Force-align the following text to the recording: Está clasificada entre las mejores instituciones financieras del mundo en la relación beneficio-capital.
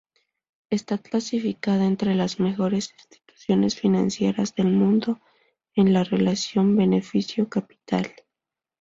Está 0.71 0.97
clasificada 0.97 1.85
entre 1.85 2.15
las 2.15 2.39
mejores 2.39 2.91
instituciones 2.99 3.79
financieras 3.79 4.55
del 4.55 4.71
mundo 4.73 5.19
en 5.75 5.93
la 5.93 6.03
relación 6.03 6.75
beneficio-capital. 6.75 8.11